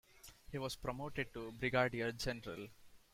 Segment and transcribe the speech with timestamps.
[0.51, 2.69] He was promoted to brigadier general.